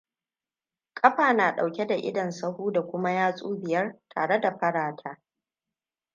Ƙafa 0.93 1.33
na 1.33 1.51
ɗauke 1.55 1.87
da 1.87 1.95
idon 1.95 2.31
sahu 2.31 2.71
da 2.71 2.81
kuma 2.87 3.11
yatsu 3.11 3.57
biyar 3.57 3.99
tare 4.09 4.39
da 4.41 4.57
farata. 4.57 5.21